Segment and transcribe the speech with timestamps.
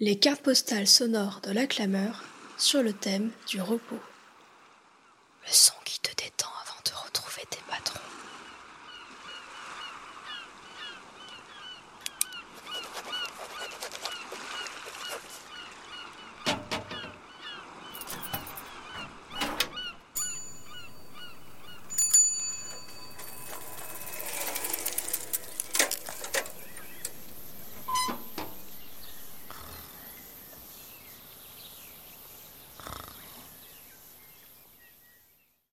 [0.00, 2.24] Les cartes postales sonores de la clameur
[2.58, 4.00] sur le thème du repos.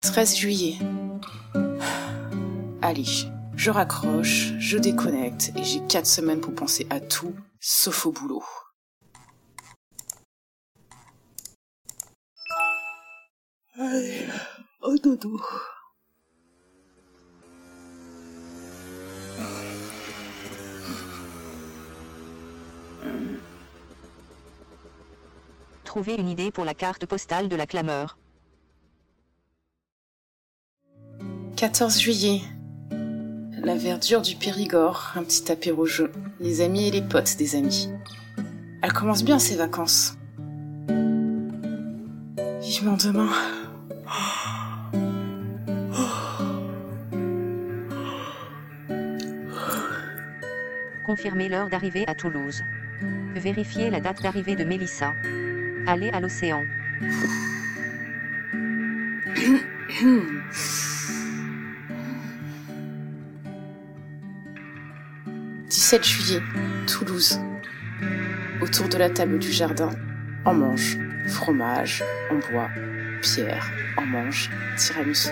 [0.09, 0.75] 13 juillet.
[2.81, 3.05] Allez,
[3.55, 8.43] je raccroche, je déconnecte et j'ai 4 semaines pour penser à tout, sauf au boulot.
[13.75, 14.25] Allez,
[14.81, 15.39] au dodo.
[25.83, 28.17] Trouver une idée pour la carte postale de la clameur.
[31.59, 32.41] 14 juillet.
[33.61, 36.09] La verdure du Périgord, un petit apéro jeu.
[36.39, 37.89] Les amis et les potes des amis.
[38.81, 40.17] Elle commence bien ses vacances.
[42.61, 43.27] Vivement demain.
[51.05, 52.61] Confirmer l'heure d'arrivée à Toulouse.
[53.35, 55.11] Vérifier la date d'arrivée de Mélissa.
[55.87, 56.63] Aller à l'océan.
[65.69, 66.41] «17 juillet,
[66.87, 67.39] Toulouse.
[68.59, 69.91] Autour de la table du jardin,
[70.43, 70.97] on mange
[71.27, 72.69] fromage, on boit,
[73.21, 75.29] pierre, on mange, tiramisu.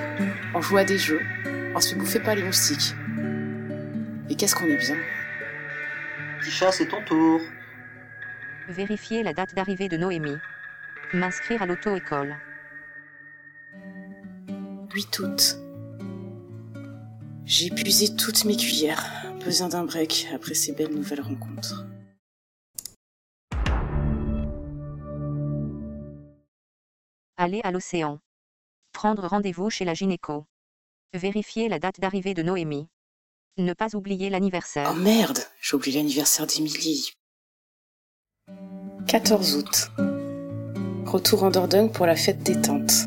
[0.53, 1.21] On joue à des jeux,
[1.73, 2.93] on se fait bouffer pas les moustiques.
[4.29, 4.97] Et qu'est-ce qu'on est bien
[6.43, 7.41] Tisha, c'est ton tour.
[8.69, 10.37] Vérifier la date d'arrivée de Noémie.
[11.13, 12.35] M'inscrire à l'auto-école.
[14.93, 15.57] 8 août.
[17.43, 19.26] J'ai épuisé toutes mes cuillères.
[19.47, 21.85] Besoin d'un break après ces belles nouvelles rencontres.
[27.37, 28.19] Aller à l'océan.
[28.91, 30.43] Prendre rendez-vous chez la gynéco.
[31.13, 32.89] Vérifier la date d'arrivée de Noémie.
[33.57, 34.91] Ne pas oublier l'anniversaire.
[34.91, 37.13] Oh merde, j'ai oublié l'anniversaire d'Emilie.
[39.07, 39.91] 14 août.
[41.05, 43.06] Retour en Dordogne pour la fête des tantes.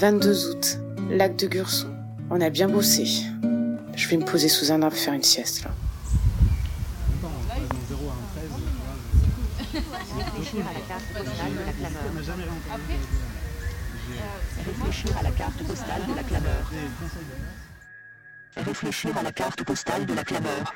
[0.00, 0.78] 22 août,
[1.10, 1.94] lac de Gurson.
[2.30, 3.04] On a bien bossé.
[3.94, 5.70] Je vais me poser sous un arbre faire une sieste là.
[10.32, 12.22] Réfléchir à la carte postale de la clameur.
[14.56, 16.72] Réfléchir à la carte postale de la clameur.
[18.56, 20.74] Réfléchir à la carte postale de la clameur.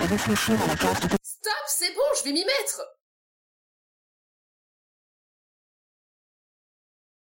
[0.00, 3.03] Réfléchir à la carte Stop, c'est bon, je vais m'y mettre